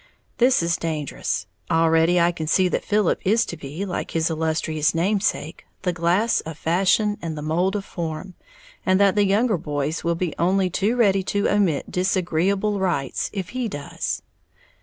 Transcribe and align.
This 0.39 0.63
is 0.63 0.77
dangerous, 0.77 1.45
already 1.69 2.19
I 2.19 2.31
can 2.31 2.47
see 2.47 2.67
that 2.69 2.83
Philip 2.83 3.21
is 3.23 3.45
to 3.45 3.55
be, 3.55 3.85
like 3.85 4.09
his 4.09 4.31
illustrious 4.31 4.95
namesake 4.95 5.63
"the 5.83 5.93
glass 5.93 6.39
of 6.41 6.57
fashion 6.57 7.19
and 7.21 7.37
the 7.37 7.43
mold 7.43 7.75
of 7.75 7.85
form," 7.85 8.33
and 8.83 8.99
that 8.99 9.13
the 9.13 9.25
younger 9.27 9.59
boys, 9.59 10.03
will 10.03 10.15
be 10.15 10.33
only 10.39 10.71
too 10.71 10.95
ready 10.95 11.21
to 11.25 11.47
omit 11.47 11.91
disagreeable 11.91 12.79
rites 12.79 13.29
if 13.31 13.49
he 13.49 13.67
does. 13.67 14.23